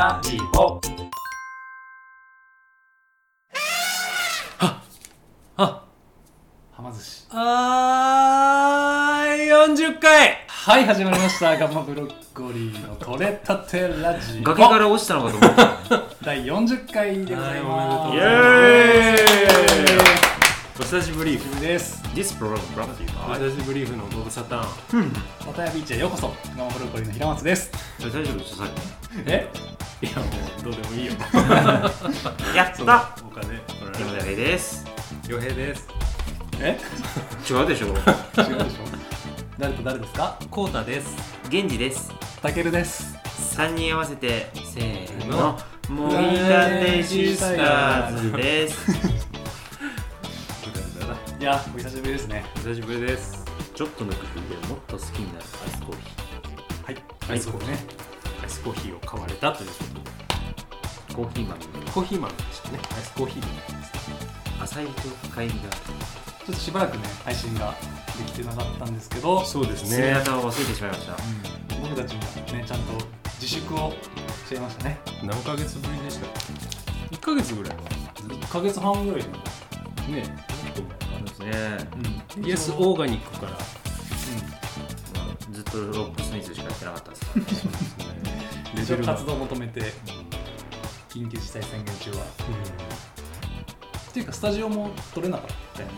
[0.00, 0.80] ラジオ。
[4.58, 4.82] あ
[5.58, 5.84] は。
[6.78, 7.26] ま寿司。
[7.28, 10.38] あー40回。
[10.48, 11.54] はい始まりました。
[11.58, 14.42] ガンマブロッコリーの取れたてラジオ。
[14.42, 16.02] 崖から落ちたのかと思った。
[16.24, 18.16] 第40回でございます。
[18.16, 18.16] はいおめでとうございます。
[18.16, 20.00] イエーイ
[20.80, 22.02] お久しぶりです。
[22.14, 24.64] This program brought to you お by 久しぶりーフのご無沙汰。
[25.46, 26.34] またやビーチへようこそ。
[26.56, 27.70] ガンマブロッコリーの平松です。
[28.00, 28.56] 大丈夫です。
[28.56, 28.64] か
[29.26, 29.79] え？
[30.02, 30.24] いやも
[30.60, 31.12] うどうでもいいよ。
[32.56, 33.14] やった。
[33.22, 33.58] お金。
[33.58, 33.64] こ
[33.98, 34.86] 山れ田です。
[35.28, 35.86] 洋平です。
[36.58, 36.78] え？
[37.50, 37.88] 違うでしょ。
[37.88, 38.04] 違うでしょ。
[39.58, 40.38] 誰と誰ですか？
[40.50, 41.14] コウタです。
[41.50, 42.10] 源氏です。
[42.40, 43.14] たけるです。
[43.56, 45.58] 3人合わせてせーの。
[45.90, 48.90] もみたてシスターズです。
[51.38, 52.44] いやお久しぶりですね。
[52.56, 53.44] 久しぶりです。
[53.74, 56.00] ちょっとの工夫でもっと好きになるアイスコーヒ
[56.84, 56.96] はい。
[57.28, 57.76] はいそうねアイ
[58.60, 59.74] スコーヒーを買われたというこ
[61.08, 61.14] と。
[61.14, 62.78] ーコーヒー豆でコーヒー豆でしたね。
[62.94, 64.92] アイスコーヒー豆浅いと
[65.34, 65.92] 帰りがちょ
[66.42, 67.74] っとしばらくね配信が
[68.18, 71.16] できてなかったんですけどそうです爪ね痕を忘れてしまいました。
[71.80, 72.92] 僕たちもねちゃんと
[73.40, 73.92] 自粛を
[74.44, 75.00] しちゃいましたね。
[75.24, 76.26] 何ヶ月ぶりでした
[77.16, 77.76] 1ヶ月ぐらい
[78.28, 79.28] 1ヶ月半ぐらいで。
[80.12, 80.28] ね。
[80.28, 81.50] もっとそうですね。
[82.36, 82.42] うん。
[82.42, 83.52] 前イエスオーガニックから。
[83.52, 83.60] まあ
[85.50, 87.30] ずっとロックスミスしかやってなかったですか
[88.82, 89.80] 一応活動を求めて
[91.08, 92.24] 緊急事態宣言中は。
[92.24, 95.94] っていうかスタジオも撮れなかったよね。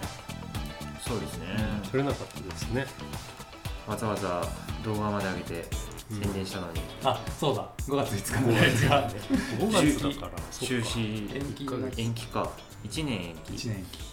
[1.00, 1.46] そうですね。
[1.82, 1.90] うん。
[1.90, 2.86] 取れなかったですね。
[3.86, 4.46] わざわざ
[4.84, 5.64] 動画まで上げて
[6.10, 7.68] 宣伝したのに、あそうだ。
[7.86, 10.42] 5月5日のやつが5月だから。
[10.50, 12.50] 中止延期か。
[12.84, 13.52] 1年延期。
[13.52, 14.11] 1年延期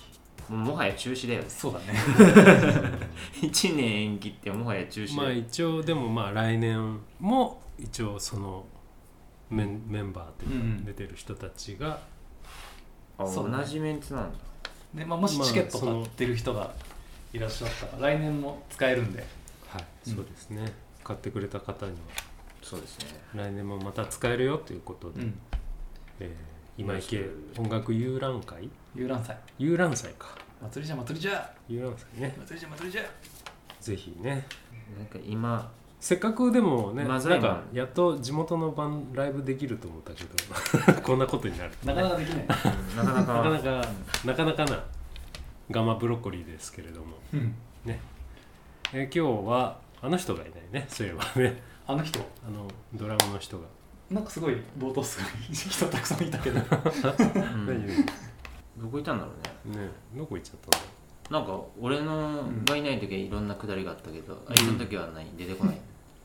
[0.50, 1.50] もはや中止だよね。
[1.50, 1.86] そうだね。
[3.42, 8.66] 1年延期ってもはや中止まあ一応でもまあ来年も一応その
[9.50, 10.86] メンメンバーというかうんうん。
[10.86, 12.00] 出てる人たちが、
[13.18, 13.58] あそうね。
[13.58, 14.38] 同じメンツなんだ。
[14.94, 16.74] ねまあ、もしまあチケット買ってる人が
[17.32, 19.20] いらっしゃったら来年も使えるんで。
[19.68, 20.74] はいうんそうですね。
[21.04, 21.98] 買ってくれた方には。
[22.62, 23.06] そうですね。
[23.36, 25.40] 来年もまた使えるよということで、うん。
[26.20, 28.70] えー今池音楽遊覧会？
[28.96, 29.38] 遊覧祭。
[29.58, 30.30] 遊覧祭か。
[30.62, 31.54] 祭りじゃ祭りじゃ。
[31.68, 32.34] 遊覧祭ね。
[32.40, 33.02] 祭りじゃ祭りじゃ。
[33.82, 34.48] ぜひね。
[34.98, 35.70] なんか今
[36.00, 37.42] せっかくでもね、まずないん。
[37.42, 41.02] かやっと地元のバンライブできると思ったけど。
[41.04, 41.72] こんなことになる。
[41.84, 42.48] なかなかできない。
[42.48, 42.70] なか
[43.12, 43.34] なか。
[43.34, 43.90] なかなか。
[44.24, 44.84] なかなかな。
[45.70, 47.18] ガマブロッコリーですけれども。
[47.34, 47.54] うん。
[47.84, 48.00] ね、
[48.94, 50.86] えー今日はあの人がいないね。
[50.88, 51.62] そういえばね。
[51.86, 52.20] あの人？
[52.48, 53.66] あのドラムの人が、
[54.10, 56.60] なんかすごい冒頭すごい人たくさんいたけど。
[56.60, 57.66] うん。
[57.68, 58.06] 何ね
[58.78, 59.32] どこいたんだろ
[59.68, 59.90] うね。
[60.16, 60.80] どこ行っちゃった
[61.36, 61.40] の？
[61.42, 62.66] なんか俺のん。
[62.66, 65.78] がいない時はいろんなくだりがあったけど、あいつの時はない出てこない。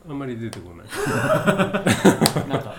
[0.09, 0.87] あんまり出てこない。
[2.49, 2.75] なんか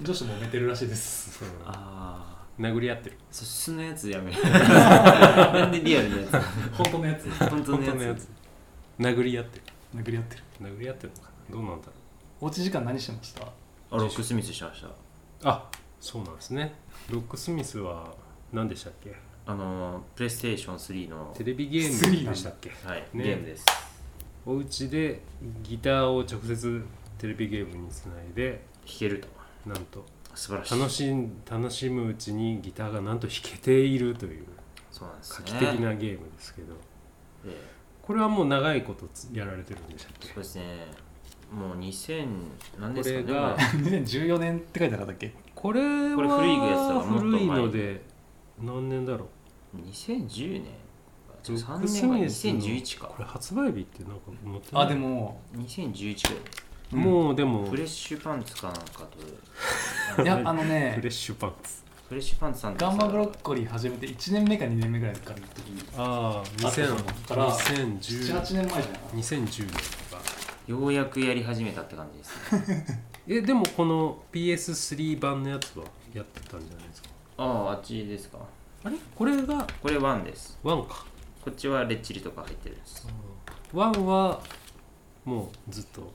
[0.00, 1.38] 女子もめてるらしいです。
[1.38, 1.48] そう。
[1.66, 2.26] あ
[2.58, 3.18] あ殴り合ってる。
[3.30, 4.42] そ素のやつやめる。
[4.42, 6.28] なんでリアルなや
[6.72, 7.24] 本当のやつ。
[7.24, 7.86] つ本当のやつ。
[7.86, 8.28] 本当のやつ。
[8.98, 9.64] 殴り合ってる。
[10.02, 10.42] 殴り合ってる。
[10.62, 11.56] 殴り合ってるのかな？
[11.56, 11.92] どうなんだろ
[12.40, 13.46] おうち時間何してました？
[13.92, 14.88] あロックスミスしました。
[14.88, 14.92] う
[15.44, 15.70] あ
[16.00, 16.74] そうなんですね。
[17.10, 18.14] ロックスミスは
[18.52, 19.14] 何でしたっけ？
[19.46, 22.30] あのプレイステーション3のテレビゲ3ーム。
[22.30, 22.70] でしたっけ？
[22.84, 23.24] はい、ね。
[23.24, 23.66] ゲームです。
[24.46, 25.20] お家で
[25.62, 26.84] ギターを直接
[27.18, 29.28] テレビゲームにつないで弾けると。
[29.68, 30.04] なんと
[30.34, 30.78] 素晴らしい。
[30.78, 34.46] 楽しん楽しむうちにギターがなんと弾けているという
[34.90, 36.74] そうなんです画ね期的なゲームですけど、
[37.46, 37.56] え
[38.02, 40.28] これはもう長いことつやられてるんでしたっけ？
[40.30, 40.86] えそうですね
[41.52, 42.26] もう2000
[42.80, 45.34] 何ですかねこれがこ2014年って書いてなかったっけ？
[45.54, 48.02] これはこれ古いやつだからもっと前古いので
[48.60, 49.28] 何年だろ
[49.74, 49.78] う？
[49.78, 50.64] れ2010年
[51.48, 53.06] ロッ3クス年前ミスの2011か。
[53.08, 54.84] これ発売日ってなんか載ってない。
[54.84, 58.82] あでも2011くらいもうでもフレッシュパンツかなんか
[60.16, 60.22] と。
[60.22, 61.82] いやあのフねレッシュパンツ。
[62.08, 70.01] フレッシュパンツさんガンマブロッコリー始めて1年目か2年目ぐらいからの時にあああったと思うから2010 78年前じゃないか2010年
[70.66, 72.86] ようやくやり始めたって感じですね。
[73.28, 77.08] えでもこの PS3 版のやつはやってたんじゃないですか？
[77.38, 78.38] あああっちですか。
[78.84, 78.96] あれ？
[79.14, 79.66] これが？
[79.80, 80.58] これ1です。
[80.64, 81.04] 1か。
[81.44, 83.06] こっちはレッチリとか入ってるんです。
[83.72, 84.40] 1は
[85.24, 86.12] もうずっと？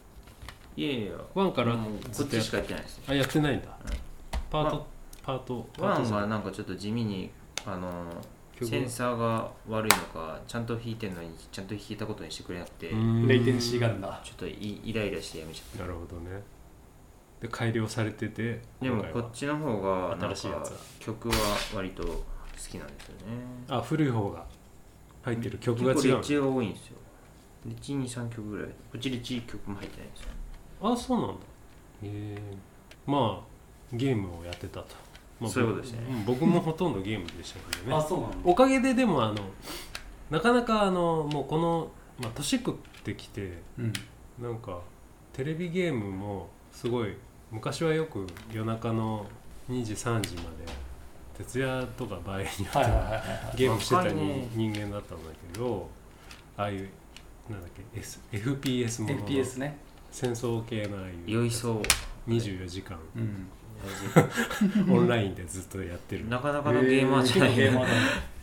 [0.75, 3.97] いやいや1からもうこずっとやっしかやってないですあやってないんだ、はい
[4.51, 4.85] パート、ま
[5.23, 7.31] パートパート1はさなんかちょっと地味に
[7.65, 12.89] あの曲センサーが悪いのかちゃんと弾いてるのにちゃんと弾いたことにしてくれなくて
[13.27, 14.21] レイテンシーがあるんだ。
[14.24, 16.42] ちょっとイイライラしてやめちゃっなるほどね。
[17.42, 20.69] で改良されててたでもこっちの方がなんか新しいやつ。
[20.71, 21.36] だ曲は
[21.75, 22.24] 割と好
[22.69, 23.21] きなんですよね。
[23.69, 24.45] あ古い方が。
[25.24, 26.98] 入ってる曲が違う結構レッチが多いんですよ。
[27.65, 28.68] レッチ23曲ぐらい。
[28.68, 30.27] こっちレッチ曲も入ってないんですよ。
[30.81, 31.33] あそうなんだ。
[31.33, 31.38] へ
[32.04, 32.39] え
[33.06, 34.95] まあゲームをやってたと、
[35.39, 36.00] まあそういうことですね。
[36.10, 37.95] うん僕もほとんどゲームでしたけどね。
[37.95, 39.36] あそうなのおかげででもあの
[40.30, 42.74] なかなかあのもうこの、まあ、年食っ
[43.04, 43.94] てきてうん。
[44.42, 44.80] なんか
[45.34, 47.16] テレビゲームもすごい
[47.51, 49.25] 昔はよく夜中の
[49.69, 50.48] 2時3時まで
[51.38, 55.90] 徹夜とか場合によってゲームしてた人間だったんだけど
[56.56, 56.90] ああいう
[57.50, 59.78] なんだっけ、S、FPS ものの FPS ね。
[60.12, 61.81] 戦争系のああいう酔いそう。
[62.30, 62.98] 24時間。
[63.16, 63.48] うん
[64.89, 66.27] オンラインでずっとやってる。
[66.27, 67.88] なかなかのゲーマーじゃない、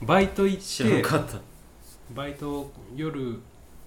[0.02, 1.38] バイト行って知らなかった。
[2.14, 3.40] バイト夜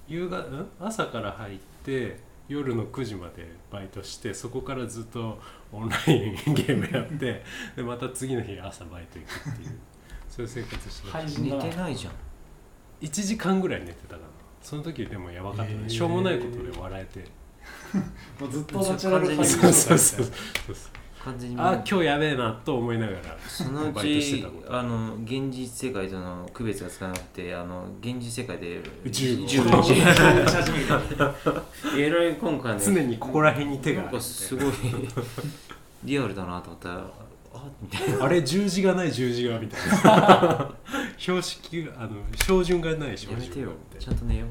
[0.07, 0.67] 夕方ん？
[0.79, 5.39] 朝から入って夜の9時までバイトしてそこからずっと
[5.71, 7.43] オンラインゲームやって
[7.75, 9.79] でまた次の日朝バイト行くっていう。
[10.29, 12.13] そういう生活してた、寝廃人だなてないじゃん。
[13.01, 14.19] 1時間ぐらい寝てたかな。
[14.61, 17.25] その時でもやばかったね、しょうもないことで笑えて。
[18.39, 20.27] もうずっとナチュラそうそうそうそう
[21.27, 23.19] 完全にあ今日やべえなと思いながら
[23.49, 29.45] そのうちあの現実世界との区別がつかなくてあの現実世界で銃を。
[29.45, 31.03] 銃打ち始めた
[31.97, 34.17] えらい今回ね常にここら辺に手がなんある。
[34.17, 34.71] かすごい。
[36.05, 36.95] リアルだなと思ったら
[37.53, 38.23] あみたいな。
[38.23, 40.71] あれ十字がない十字がみたいな。
[41.17, 43.71] 標識があの標準がない標準やめてよ。
[43.99, 44.45] ちゃんと寝よ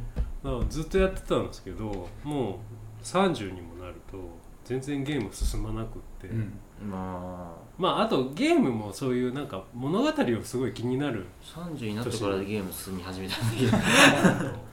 [0.44, 2.60] なだからずっとやってたんですけども
[3.02, 4.18] う30にもなると
[4.66, 6.52] 全然ゲーム進まなくって、うん。
[6.82, 7.66] うまあ。
[7.78, 11.24] まああとゲームもそういうなんか物語をすごい気になる。
[11.42, 14.66] 30になってからゲーム進み始めたんだけど。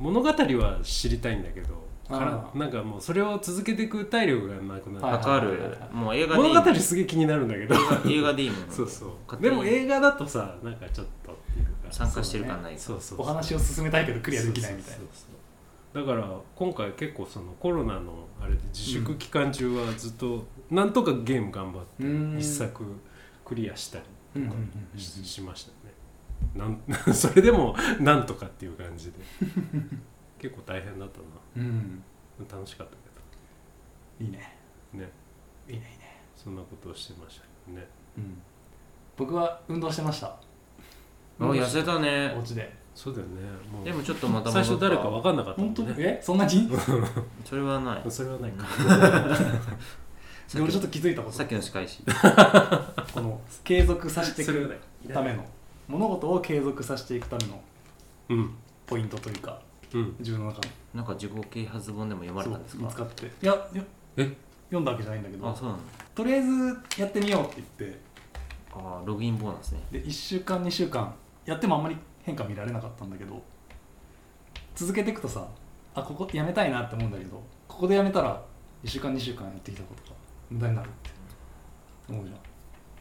[0.00, 1.86] 物語は知りたいんだけど。
[2.08, 5.76] からなんかもうそれを続けていく体力がなくなる、はいわかる。
[5.92, 7.74] もう映画でいい物語すげえ気になるんだけど。
[8.08, 8.70] 映画でいいもん。
[8.70, 9.42] そうそう。
[9.42, 11.92] でも映画だとさなんかちょっとっていうか。
[11.92, 14.96] 参加してる感ないそうそうお話を進めたいけどクリアできないみたいな。
[14.98, 15.35] そうそうそう
[15.96, 22.38] だから今回結構そのコロナのあれで自粛期間中はずっとなんとかゲーム頑張ってうん。
[22.38, 22.84] 一作
[23.46, 24.04] クリアしたり
[24.34, 25.00] うんうんうんうん。
[25.00, 25.94] ししましたね。
[26.54, 26.82] なん
[27.14, 29.18] それでもなんとかっていう感じで。
[30.38, 31.20] 結構大変だった
[31.56, 32.04] うん。
[32.38, 32.94] な楽しかった
[34.22, 34.54] いいね。
[34.92, 35.12] けどね。
[35.66, 36.22] いいねいいね。
[36.34, 37.88] そんなことをしてましたけどね。
[38.18, 38.42] うん。
[39.16, 40.28] 僕は運動してました。
[40.28, 40.38] あ
[41.38, 42.34] 痩せたね。
[42.36, 43.42] お家でそうだよね。
[43.70, 44.86] もうでもちょっとまた最戻った。
[44.86, 45.82] 初誰か分かんなかったも本当？
[45.84, 46.68] んねえそんなに
[47.44, 48.02] それはない。
[48.10, 48.64] それはないか。
[50.54, 52.02] で俺ちょっと気づいたことさっきの仕返し。
[53.12, 55.08] この継続させていそれはなくい。
[55.12, 55.44] ための。
[55.88, 57.60] 物事を継続させていくための。
[58.30, 58.54] うん。
[58.86, 59.60] ポイントというか。
[59.92, 60.16] うん。
[60.18, 60.62] 自分の中の。
[60.94, 62.80] なんか自己啓発本でも読まれたんですか？
[62.80, 62.88] そう。
[62.88, 63.26] 見つかって。
[63.26, 63.84] いやいや
[64.16, 64.36] え？
[64.68, 65.48] 読んだわけじゃないんだけど。
[65.48, 65.80] あそうなの
[66.14, 68.00] とりあえずやってみようって言って。
[68.74, 69.80] あログインボーナスね。
[69.90, 71.12] で1週間2週間。
[71.44, 71.96] やってもあんまり
[72.26, 73.40] 変化見られなかったんだけど
[74.74, 75.46] 続けていくとさ
[75.94, 78.42] あここやめたいなって思うんだけどここでやめたら
[78.84, 80.16] 1週間2週間やってきたことが
[80.50, 81.10] 無駄になるって
[82.08, 82.36] 思うじゃん。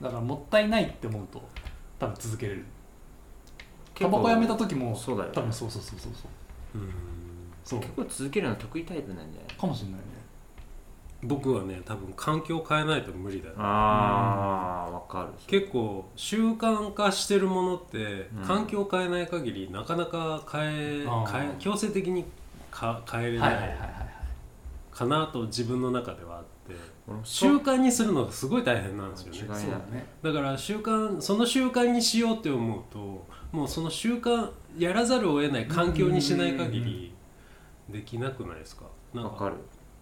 [0.04, 1.42] だからもったいないって思うと
[2.00, 2.66] 多分続けれる。
[3.94, 5.36] タバコやめた時もそうだよね。
[5.36, 6.12] 多分そうそうそうそう
[7.64, 7.80] そう。
[7.80, 9.58] 結構続けるの得意タイプなんじゃない？
[9.58, 10.06] かもしれないね
[11.28, 15.30] 僕はね多分環境を変えないと無理だよああわかる。
[15.48, 18.44] 結構習慣化してるものって、うん。
[18.46, 22.26] 環境を変えない限りなかなか変え変え強制的に
[22.72, 24.10] か変えれはいはいないはいはいはい
[24.92, 26.50] かなと自分の中ではあって。
[27.24, 29.40] 習慣にするのがすごい大変なんですよね。
[29.48, 29.56] だ
[29.96, 30.06] ね。
[30.24, 37.14] だから習慣その習慣にしようって思うともうその習慣やらざるを得ない環境にしない限り
[37.90, 38.86] できなくないですか？
[39.14, 39.56] なんかわかる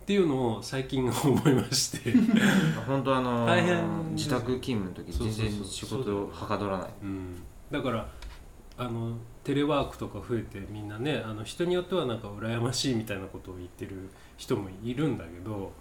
[0.04, 2.14] っていうのを最近思いまして。
[2.86, 4.16] 本当あのー大変。
[4.16, 6.90] 自宅勤務の時全然仕事をはかどらない。
[7.04, 7.36] うん、
[7.72, 8.10] だから
[8.78, 15.72] あのテレワークとか増えてみんなねあの人によってはなんか羨ましいみたいなことを言ってる人もいるんだけど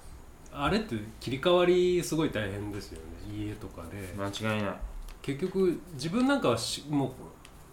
[0.52, 3.44] あれって切り替わりすごい大変ですよね。
[3.44, 4.14] 家とかで。
[4.16, 4.74] 間違いない。
[5.20, 7.10] 結局自分なんかはしもう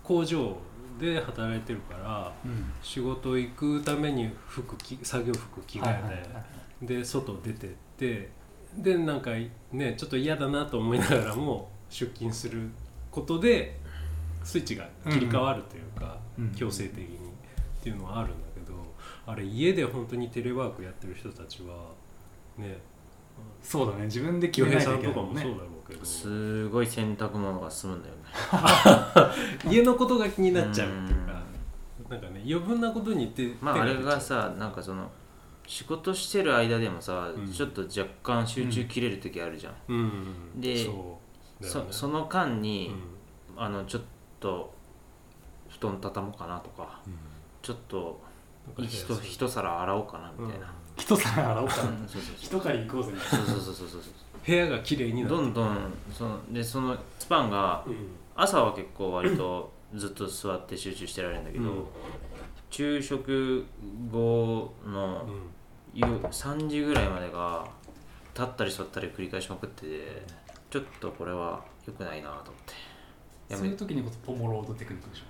[0.04, 0.58] 工場
[1.00, 2.72] で働いてるからうん。
[2.82, 6.26] 仕事行くために服着作業服着替え
[6.82, 8.30] てで外出てって
[8.78, 9.32] でなんか
[9.72, 12.70] ねちょっと嫌だなと思いながらも出勤する
[13.10, 13.80] ことで
[14.44, 16.52] スイッチが切り替わるというか、うん。
[16.52, 18.74] 強制的にっていうのはあるんだけど
[19.26, 21.92] あれ家で本当にテレワークやってる人たちは
[22.58, 22.78] ね
[23.62, 24.06] そうだね。
[24.06, 25.44] 自分で決清め平さんとかないといけないもんね。
[25.44, 28.22] もそうだろうけど、すごい洗濯物が済むんだよね。
[29.72, 31.42] 家のことが気になっちゃうっていうか、
[32.10, 35.10] なんかね余分なことに手まああれがさなんかその
[35.70, 37.52] 仕事してる間でもさ、うん。
[37.54, 39.96] ちょっと若干集中切れる時あるじゃん、うう
[40.58, 40.60] ん。
[40.60, 41.20] でそ
[41.60, 41.68] ね。
[41.68, 42.92] そその間に
[43.56, 43.64] う、ん。
[43.64, 44.02] あのちょっ
[44.40, 44.74] と
[45.70, 47.14] 布団畳もうかなとかうん。
[47.62, 48.20] ちょっと
[48.80, 51.90] 一一皿洗おうかなみたいな、一皿洗おうかな。
[51.90, 53.40] うんそうそうそう一狩り行こうぜそう。
[53.46, 54.02] そうそうそうそう
[54.46, 55.78] 部屋が綺麗になるどんどん
[56.12, 57.96] そのでそのスパンがうん
[58.36, 61.86] 朝は結構割とずっと座って集中してられるんだけど、うん
[62.72, 63.66] 昼食
[64.12, 65.26] 後の
[65.92, 67.68] 夕3時ぐらいまでが
[68.36, 70.24] 立ったり座ったり繰り返しまくってて
[70.70, 72.64] ちょっとこれは良くないなと思っ
[73.48, 73.56] て。
[73.56, 75.24] そういう時にこそポモロードテクニックでしょ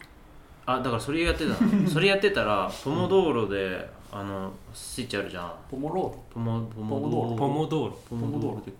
[0.73, 1.87] あだからそれやってたの？
[1.89, 5.51] それやってたらポモ道路で、あのスイッチあるじゃん。
[5.69, 8.71] ポモロポモポモポモ道路ポモ道路ポモ道路テ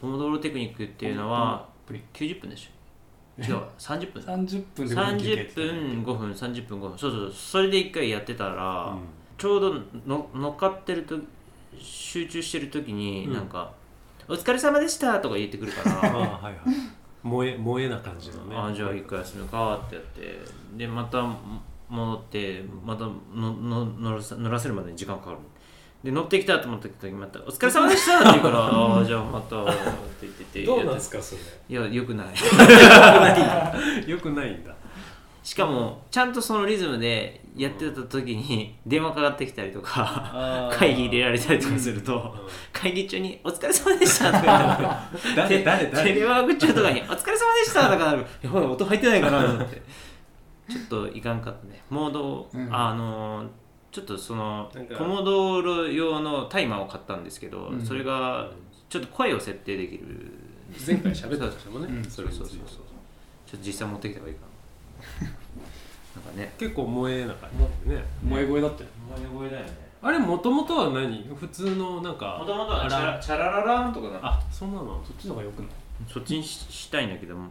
[0.00, 2.02] ポモ道路テクニックっていうのはプリ。
[2.12, 4.22] 90分でしょ違うわ30分。
[4.22, 6.98] 30分で5分休憩30分5分30分5分。
[6.98, 8.98] そうそうそれで1回やってたら、うん。
[9.38, 9.74] ちょうど
[10.06, 11.16] の乗っかってると
[11.78, 13.32] 集中してる時にうん。
[13.32, 13.70] なんか
[14.28, 16.54] 「お疲れ様でした」とか言ってくるかああらはいはい
[17.24, 18.56] 萌え萌えな感じのね。
[18.56, 20.38] ああじゃあ一回休むかってやって。
[20.76, 21.22] でまた
[21.88, 25.36] 戻ってまたのの乗らせ乗らせるまでに時間かかる
[26.02, 29.72] で乗ってきたと思った時にまた「お疲れ様でした」って言うから「ああじゃあまた」って
[30.22, 31.40] 言っててどうなんですかそれ。
[31.68, 32.26] いやよくない。
[34.08, 34.74] よくないんだ
[35.42, 42.48] しかもちゃんとそのリズムでやってた時に電話かかってきたりとか会議入れられたりとかするとうん。
[42.72, 46.14] 会議中に「お疲れ様でした」とか言ってテ誰？
[46.14, 49.82] レワーク中とかに「お疲れ様でした」とかなるやばい音入ってないかなと思って。
[50.70, 51.82] ちょっといかんかったね。
[51.90, 52.68] モードを、うん。
[52.74, 53.44] あの
[53.90, 57.84] ちょっとそのコモドーロ用のタイマーを買ったんですけど、うん。
[57.84, 58.48] それが
[58.88, 60.32] ちょっと声を設定できる
[60.86, 62.04] 前回喋った人もね、うん。
[62.08, 62.58] それについてそう。
[62.58, 62.78] そうそう
[63.44, 64.51] ちょっと実際持ってきた方がいいかな
[66.16, 66.52] なんかね。
[66.58, 67.50] 結構萌えな感
[67.84, 68.04] じでね。
[68.22, 68.90] 萌え声だったよ。
[69.14, 69.92] 萌え声だよね。
[70.02, 71.22] あれもともとは何？
[71.38, 75.02] 普通のなんもかともとはチャチャララランとかなあそんなの？
[75.04, 75.70] そっちの方がよくない？
[76.12, 77.50] そっちにししたいんだけども。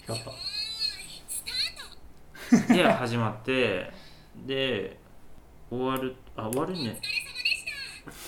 [0.00, 0.30] 光った
[2.74, 3.90] で始まって。
[4.46, 4.98] で
[5.70, 6.90] 終わるあ終わるね。
[6.90, 7.00] って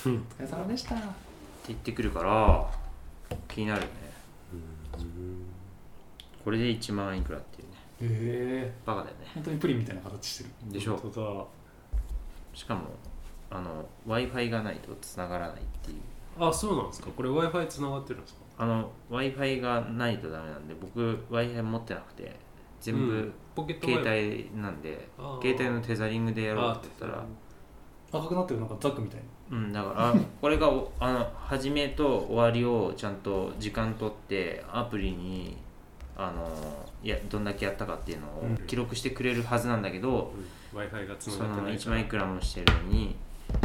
[0.09, 0.95] お疲れ様でした。
[1.69, 2.67] 言ってくるから
[3.49, 3.89] 気になるね
[6.45, 7.75] これで1万いくらっていうね。
[8.01, 8.73] へえ。
[8.85, 9.27] バカだよね。
[9.35, 10.73] 本当にプリンみたいな形してる。
[10.73, 10.97] でしょ。
[10.97, 11.51] 本当
[12.53, 12.83] しかも
[13.51, 16.41] あの w i f i がないと繋がらないっていう。
[16.41, 17.09] だあそうなんですか。
[17.17, 18.41] これ w i f i つながってるんですか？
[18.59, 22.37] あの w i f i がないとダメなんで僕 w i f i 持ってなくて
[22.81, 23.35] 全部うん。
[23.55, 25.09] ポケット携帯なんで、
[25.41, 27.25] 携帯のテザリングでやろうって言ったら。
[28.13, 29.21] 赤くなってるなんかザックみたい
[29.51, 35.59] うん、だからあこれがおあの始めと終わりをちゃんと時間取ってアプリに
[36.17, 36.49] あの
[37.03, 38.57] いやどんだけやったかっていうのをうん。
[38.67, 40.33] 記録してくれるはずなんだけど、
[40.73, 43.17] w i f i がつそのながってない1万いくらもしてるのに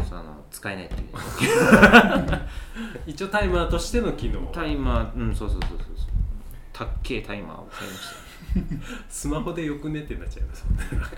[0.08, 1.08] その使えないっていう。
[3.08, 4.41] 一応タイマーとしての機能。
[4.53, 5.88] タイマーうんそうそうそうそうそう。
[6.74, 8.15] たっけえタイマーを買いまし
[9.10, 11.10] スマホでよくねってなっちゃいますもんねなんか。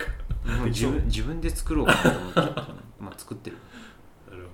[0.45, 2.39] たもう自分 自分で作ろうかなと思って
[2.99, 3.57] まあ作ってる。
[4.29, 4.49] なるほ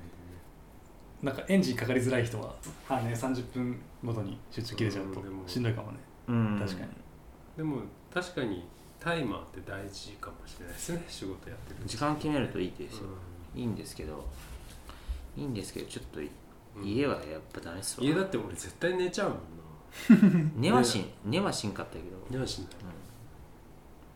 [1.25, 2.53] なんかエンジンかかりづらい人は
[2.89, 6.59] あね30分ごとに集中切れちゃうとしんどいかもねうん。
[6.59, 6.89] 確かに。
[7.57, 7.81] でも
[8.13, 8.67] 確かに
[8.99, 11.97] タイマーって大事かもしれないですね仕事やってる時。
[11.97, 13.03] 間決めるといいですよ、
[13.55, 14.25] ういいんですけど
[15.35, 16.19] いいんですけどちょっと
[16.83, 18.05] 家はやっぱダメっすわ。
[18.05, 19.41] 家だって俺絶対寝ちゃうもんな。
[20.55, 22.67] 寝はしん寝はしんかったけど、寝はしない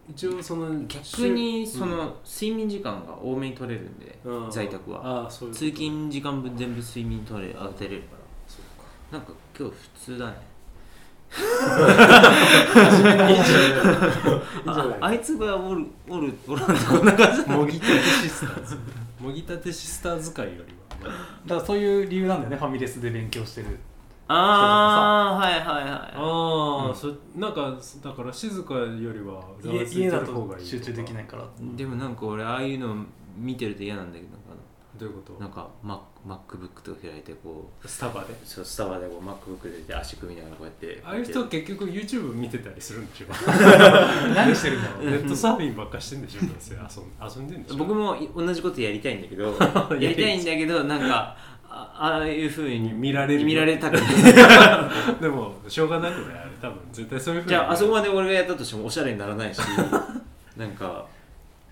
[0.09, 5.23] 一応その逆にその睡眠時間が多めに取れるんで、うん在宅は。
[5.23, 5.65] ああそういうこと。
[5.65, 8.07] 通勤時間分全部睡眠取れ当てれるか
[8.47, 10.50] そうらなんか今日普通だね
[14.65, 18.77] ああいつがおるおるおらんとこんな感じかもぎたてシスターズ
[19.19, 21.13] もぎたてシスター使いよりは。
[21.45, 23.79] だからそういう理由なんだよねファミレスで勉強してる
[24.27, 25.91] ああはいはいはい。
[25.91, 26.95] ああ、うん。
[26.95, 31.45] そなんかだから静かよりは家家だと集中できないから。
[31.75, 33.05] でもなんか俺ああいうの
[33.37, 34.29] 見てると嫌なんだけど
[34.97, 35.39] どういうこと？
[35.41, 35.69] なんか
[36.27, 38.27] MacBook とか開いてこうスタバで？
[38.45, 43.25] そうスタバでこう MacBook で足組みながらこうやってああいう人結局 YouTube 見てたりするんでしょ？
[44.35, 45.05] 何してるんだろう？
[45.05, 46.41] ネットサーフィンばっかしてんでしょ？
[46.41, 46.83] どうせ遊ん
[47.41, 47.77] 遊んでんでしょ？
[47.77, 49.55] 僕もい同じことやりたいんだけど
[49.99, 51.35] やりたいんだけどなんか
[51.73, 53.45] あああいうふうに見られる。
[53.45, 54.03] 見られたくない。
[55.21, 57.49] でもしょうがなくねあれ多分絶対そういうふうに。
[57.49, 59.59] じゃああそこまで俺がやったとしてもおしゃれにならないし
[60.57, 61.05] なんか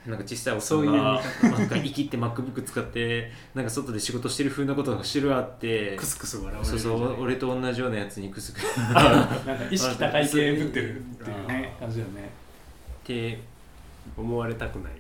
[0.07, 8.63] なんか小さいおっさんがそういう見なんか生きって MacBook 使ってなんか外で仕事してる風なことがしてるわってクスクス笑われるそうそう俺と同じようなやつにクスクス。
[8.65, 12.29] っなんか意識高い系ぶってるっていうね感じだよね。
[13.03, 13.39] て
[14.15, 14.93] 思われたくない。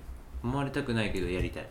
[0.43, 1.67] 思われたくないけどやりたい。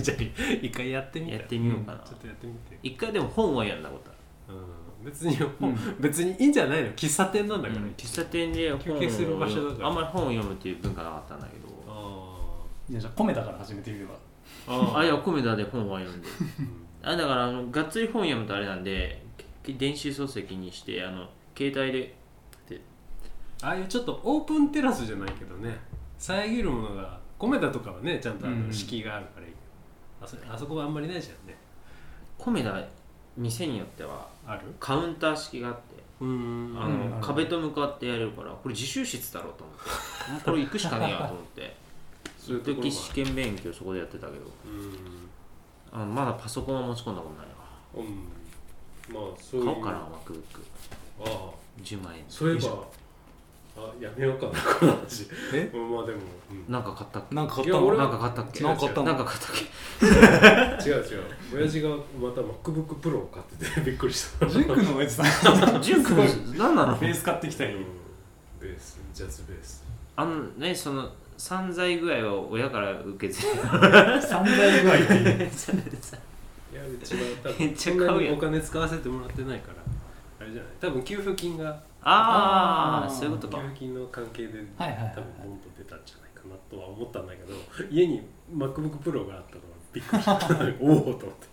[0.00, 0.22] じゃあ
[0.62, 1.98] 一回やってみやってみようかな。
[1.98, 2.78] ちょっとやってみて。
[2.82, 4.10] 一回でも本は読んだこと
[4.48, 4.58] ある。
[4.58, 4.64] うん。
[5.04, 5.38] 別に、
[6.00, 6.88] 別にいいんじゃないの？
[6.92, 9.88] 喫茶店なんだから、喫茶店で本を休憩する場所だから。
[9.88, 11.67] あんまり本を読むっていう文化なかったんだけど。
[11.67, 11.67] あ
[12.90, 14.14] いやじゃあコメダから始めてみれば
[14.66, 16.28] ああいやコメダで本は読んで。
[16.28, 16.86] うん。
[17.02, 19.22] あだからあのがっつり本読むとあれなんで
[19.62, 22.14] け電子書籍にしてあの携帯で
[23.62, 25.76] ああいうちょっとオープンテラスじゃないけどね。
[26.18, 29.52] 遮るものがコメダとかはねちゃんとあうんの敷居があるからいい。
[29.52, 29.58] け
[30.20, 31.56] ど、あそあそこはあんまりないじゃんね。
[32.38, 32.84] コメダ
[33.36, 34.60] 店によってはある？
[34.80, 35.80] カウンター式があって
[36.20, 37.20] うーんあの、うん。
[37.20, 40.32] 壁と向かってやれるからこれ自習室だろうと思って。
[40.32, 41.76] も うこれ行くしかねえやと思って
[42.48, 44.38] そういうところが一時試験勉強そこでやってたけど。
[44.38, 44.48] う
[45.92, 48.04] あのまだパソコンは持ち込んだことないわ。
[48.04, 49.24] んうん。
[49.28, 49.66] まあそういう。
[49.66, 50.36] 買おうかな MacBook
[51.20, 51.50] ああ。
[51.82, 52.24] 10万円。
[52.28, 52.84] そういえば
[53.76, 55.28] あやめようかなこの話。
[55.54, 55.70] え？
[55.72, 56.18] うんまあでも、
[56.50, 56.72] うん。
[56.72, 57.34] なんか買ったっけ？
[57.34, 57.78] なんか買ったの？
[57.78, 58.64] いや俺なんか買ったっけ？
[58.64, 59.06] なんか買ったの？
[59.06, 59.50] なんか買ったっ
[60.82, 60.88] け？
[60.90, 61.22] 違う違う。
[61.54, 61.96] 親父がま
[62.32, 64.46] た MacBook Pro を買ってて びっくりした。
[64.46, 65.22] ジュン君の親父さ
[65.78, 66.98] んジュン君何なの？
[66.98, 67.84] ベース買ってきたりうん。
[68.60, 69.84] ベースジャズベース。
[70.16, 73.56] あのねその散財具合を親から受け継いで
[74.20, 75.38] 三大具合っていう。
[76.70, 78.34] いやうちは多めっ分ちゃ買うやん。
[78.34, 79.74] お金使わせてもらってないから
[80.40, 80.72] あれじゃない。
[80.80, 83.62] 多分給付金がああそういうことか。
[83.62, 87.54] 給付金の関係ではいはいはい多分ボンと出たんじゃないかなとは思ったんだけど
[87.90, 90.32] 家に MacBook Pro があったのはびっくりした。
[90.80, 91.46] おおと思って。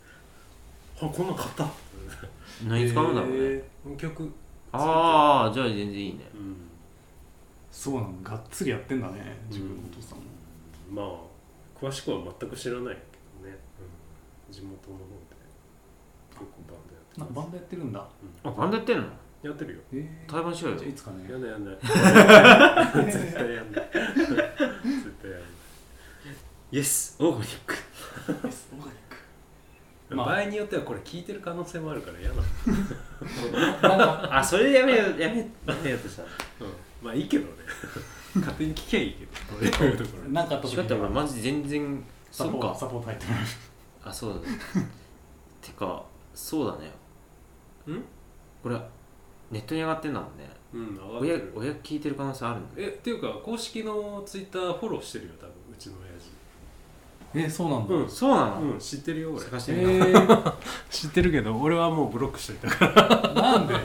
[1.02, 1.68] あこんなん買った？
[2.68, 3.64] 何使うんだろうね、え
[3.98, 4.32] 曲
[4.72, 6.22] ああじゃあ全然いいね。
[6.34, 6.42] うん。
[6.42, 6.56] ー
[7.76, 10.24] そうなのがっつりやってんだね自分のお父さんも。
[10.90, 13.02] まあ詳しくは全く知らないけ
[13.44, 13.58] どね、
[14.48, 15.36] うん、地元の方で。
[16.32, 17.34] 結構バンドやってます。
[17.34, 18.08] バンドやってるんだ。
[18.44, 19.04] あバンドやってんの？
[19.44, 19.82] やってるよ。
[19.94, 21.30] えー対バンしようよじゃあいつかね。
[21.30, 21.52] やんない。
[21.52, 21.76] やんない
[23.12, 23.90] 絶対やんない。
[23.92, 24.02] 絶
[25.22, 25.56] 対やんない。
[26.72, 27.76] イエスオーガニック
[28.30, 28.56] オーガニッ
[30.10, 32.42] クまあ場合によってはこれ聞いてる可能性もあるから嫌な
[34.40, 35.48] あそれでやめようやめや
[35.84, 36.24] めようとした。
[36.24, 36.30] うん、
[37.06, 37.52] まあいいけどね。
[38.36, 39.32] 勝手に聞きゃいいけど。
[39.32, 39.64] こう。
[39.86, 42.76] いうところなんかあった時違ったら俺マジ全然サポそっか。
[42.76, 43.44] サポート入ってもらう。
[44.06, 44.58] あそうだね。
[45.62, 46.88] てかそうだね。
[47.96, 48.04] ん？
[48.64, 48.82] これ
[49.52, 50.50] ネットに上がってんだもんね。
[50.74, 51.54] うん上がって親る。
[51.56, 55.96] 親聞いてる可能性あるんだえっていうか公式のツイッターフォローしてるよ多分うちの
[57.38, 57.94] えそうなんだ。
[57.94, 59.42] 親父そうなの、うん、うん、知ってるよ俺。
[59.42, 59.98] 探してえみよう。
[60.00, 60.54] ー、
[60.90, 63.34] 知ってるけど俺はもうブロックしといたから。
[63.34, 63.74] なんで？
[63.74, 63.82] うん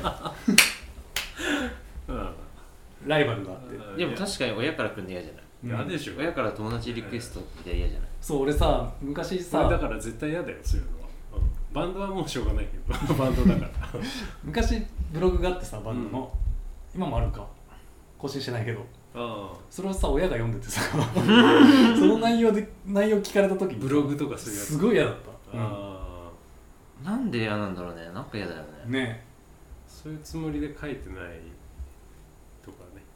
[3.11, 3.77] ライバルがあって。
[3.97, 5.39] でも確かに親から来るの嫌じゃな
[5.83, 5.85] い？
[5.85, 6.15] 嫌でしょ。
[6.19, 8.09] 親から友達リクエストって嫌じゃない？
[8.21, 8.43] そう。
[8.43, 11.75] 俺さ昔それださから絶対嫌だよそういうのは、うん。
[11.75, 13.15] バンドはもうしょうがないけど。
[13.15, 13.71] バンドだから。
[14.45, 16.33] 昔ブログがあってさバンドの、
[16.95, 17.47] 今もあるか。
[18.17, 18.85] 更新してないけど。
[19.13, 20.83] あそれをさ親が読んでてさ。
[21.99, 23.81] その内容で内容聞かれた時に。
[23.81, 24.69] ブログとかそういうやつ。
[24.73, 25.15] すごい嫌だっ
[25.53, 25.65] た、うん。
[25.65, 25.99] あ
[27.05, 28.05] あなんで嫌なんだろうね。
[28.13, 29.01] なんか嫌だよね。
[29.01, 29.25] ね。
[29.89, 31.41] そういうつもりで書いてない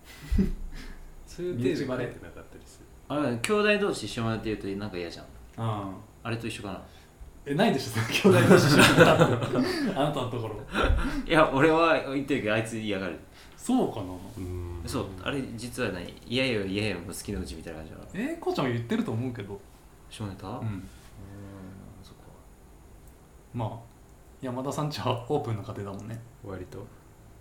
[1.27, 2.87] そういう体で書いてなかったりする。
[3.09, 5.27] あれ兄弟同士一緒にやってるとなんか嫌じゃん。
[5.57, 5.91] あ
[6.23, 6.31] あ。
[6.31, 6.83] れと一緒かな。
[7.47, 9.35] えないでしょその兄弟同士一緒にやったって。
[9.95, 10.57] あなたのところ。
[11.27, 13.19] いや俺は言ってるけどあいつ嫌がる。
[13.57, 14.07] そうかな。
[14.39, 14.83] うん。
[14.87, 19.61] そうあれ実は何嫌よ嫌よも好きのうちみたいな感じだからえー、こうちゃんも言ってると思うけど。
[20.11, 20.55] 下ネタうん。
[20.55, 20.89] うん
[22.03, 22.23] そっか。
[23.53, 23.71] まあ
[24.41, 26.21] 山田さんちはオープンな家庭だもんね。
[26.45, 26.87] 割と。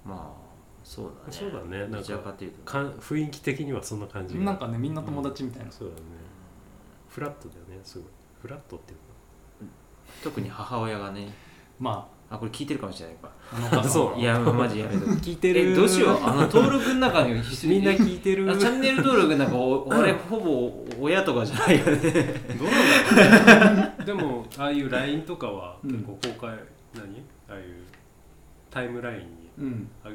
[0.06, 0.43] まあ
[0.84, 1.32] そうだね。
[1.32, 1.80] そうだね。
[1.80, 4.38] なんかどちらかうとかん雰囲気的にはそんな感じ。
[4.38, 6.02] がなんかねみんな友達みたいな、そうだね。
[7.10, 8.08] フラットだよねすごい。
[8.42, 8.98] フラットっていう
[10.24, 11.34] 特に母親がね。
[11.80, 12.14] まあ。
[12.38, 14.20] これ聞いてるかもしれないかああの そう。
[14.20, 15.12] いやマジやめとく。
[15.22, 16.24] 聞いてえどうしよう。
[16.24, 17.76] あの登録の中に一緒に。
[17.76, 18.50] みんな聞いてる。
[18.52, 21.92] あチャンネル登録なんかお 俺ほぼ親とかじゃないよね。
[22.58, 24.06] どうなんだろうね。
[24.06, 26.58] でもああいう LINE とかはうん結構公開、
[26.96, 27.24] 何？
[27.50, 27.66] ああいう
[28.72, 29.26] タイムラインに
[29.60, 29.88] うん。
[30.04, 30.10] あ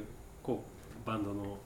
[0.48, 0.64] こ
[1.04, 1.58] うバンドの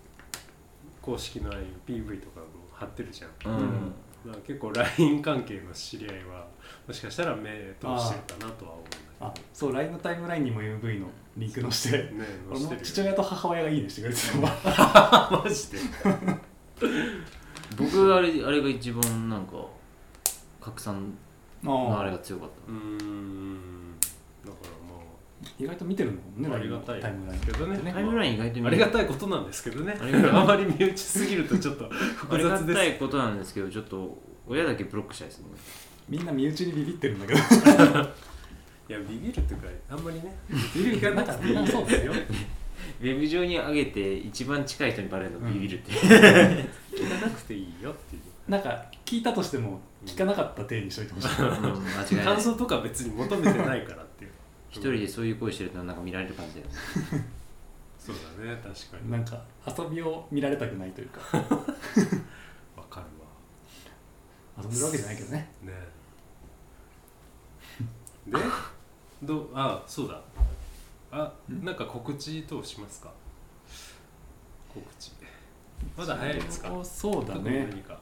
[1.01, 3.93] 公式のああいう PV とかも貼ってるじゃん、うん。
[4.27, 6.47] だから結構 LINE 関係の知り合いは
[6.89, 8.81] もしかしたら目通してるかなとは思
[9.21, 15.43] うんあだそう LINE のタイムラインにも MV のリンク載せてね俺載せてる父親と母親がいいねしてくれてたわ。
[15.45, 15.79] マジで。
[17.77, 19.65] 僕あれあれが一番なんか
[20.61, 21.15] 拡散
[21.63, 23.82] のあれあが強かっうーん
[25.59, 27.01] 意外と見てるのもんねありがたい。
[27.01, 27.93] タイムラインけどね。
[27.93, 29.97] タイムライン意外と見あありがたいことなんですけどね。
[30.01, 30.31] ありがたい。
[30.31, 32.79] あまり身内すぎるとちょっとあ複りが雑です。
[32.79, 35.47] たいことなんですけどちょっと親だけブロックしたいですね。
[36.09, 37.41] みんな身内にビビってるんだけど。
[38.89, 40.35] いやビビるっていうかあんまりね。
[40.75, 42.13] ビビるかなんかみんなそうですよ。
[43.01, 48.23] ウェブ上に上げて一番近い人にバレるのビビるって、聞かなくていいよっていう。
[48.51, 51.29] なんか聞いたとしても聞かなかった体にしといてほしい。
[51.41, 52.25] うん、間違いない。
[52.27, 54.31] 感想とか別に求めてないからっていう
[54.73, 56.73] 一人でそういう声してるとなんか見られる感じだよね。
[57.99, 59.11] そうだね確かに。
[59.11, 61.21] なんか遊びを見られたくないというか。
[61.37, 61.45] わ
[62.91, 64.63] かるわ。
[64.63, 65.51] 遊んでるわけじゃないけどね。
[65.63, 65.73] ね。
[68.27, 68.39] で
[69.23, 70.21] どうあそうだ。
[71.13, 73.13] あなんか告知等しますか？
[74.73, 75.13] 告知。
[75.97, 76.69] まだ早いですか？
[76.69, 78.01] そうそうだね何か。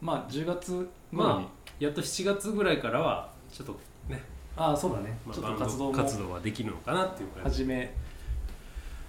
[0.00, 4.22] まあ10月まやっと7月ぐらいからはちょっとね、
[4.56, 7.94] ああそうだね、まあ、ちょっと活動も活動はできるのかなっていう感じ始め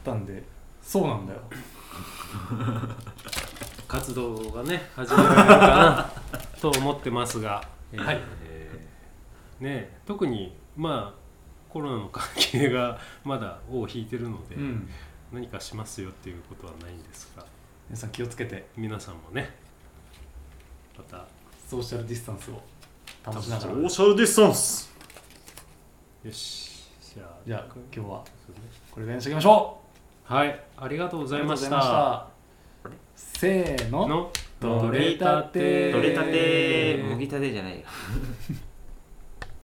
[0.03, 0.43] たんで。
[0.81, 1.39] そうなんだよ。
[3.87, 6.11] 活動がね始めるかな。
[6.61, 8.21] と思ってますが、えーはい。
[9.59, 11.21] ね特にまあ
[11.69, 14.89] コロナの関係がまだ尾を引いてるので、うん。
[15.31, 17.45] 何かしますよっていうことはないんですが。
[17.89, 18.67] 皆さん気をつけて。
[18.75, 19.55] 皆さんもね
[20.97, 21.25] また。
[21.67, 22.61] ソーシャルディスタンスを
[23.23, 23.71] 保ちながら。
[23.71, 24.90] ソーシャルディスタンス
[26.23, 28.23] よしじゃあじゃあ今日は。
[28.91, 29.77] これぐらいにしておきましょ
[30.23, 31.19] はいありがとう。
[31.21, 31.43] ごうざい。
[31.43, 32.27] ましありがとうございまたした。
[33.15, 34.07] せーの。
[34.07, 34.31] の。
[34.59, 37.85] 取れたて取れたてもぎたてじゃないよ